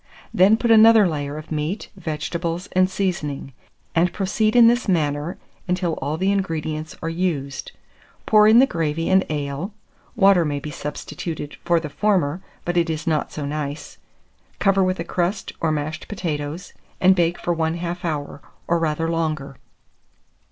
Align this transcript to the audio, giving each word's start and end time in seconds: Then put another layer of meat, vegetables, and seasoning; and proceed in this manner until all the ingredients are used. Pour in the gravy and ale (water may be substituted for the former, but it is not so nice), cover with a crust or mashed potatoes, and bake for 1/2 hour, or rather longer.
Then 0.33 0.57
put 0.57 0.71
another 0.71 1.07
layer 1.07 1.37
of 1.37 1.51
meat, 1.51 1.89
vegetables, 1.95 2.65
and 2.71 2.89
seasoning; 2.89 3.53
and 3.93 4.11
proceed 4.11 4.55
in 4.55 4.65
this 4.65 4.87
manner 4.87 5.37
until 5.67 5.93
all 6.01 6.17
the 6.17 6.31
ingredients 6.31 6.95
are 7.03 7.07
used. 7.09 7.71
Pour 8.25 8.47
in 8.47 8.57
the 8.57 8.65
gravy 8.65 9.11
and 9.11 9.23
ale 9.29 9.75
(water 10.15 10.43
may 10.43 10.57
be 10.59 10.71
substituted 10.71 11.55
for 11.63 11.79
the 11.79 11.87
former, 11.87 12.41
but 12.65 12.77
it 12.77 12.89
is 12.89 13.05
not 13.05 13.31
so 13.31 13.45
nice), 13.45 13.99
cover 14.57 14.83
with 14.83 14.99
a 14.99 15.03
crust 15.03 15.53
or 15.61 15.71
mashed 15.71 16.07
potatoes, 16.07 16.73
and 16.99 17.15
bake 17.15 17.37
for 17.39 17.55
1/2 17.55 18.03
hour, 18.03 18.41
or 18.67 18.79
rather 18.79 19.07
longer. 19.07 19.57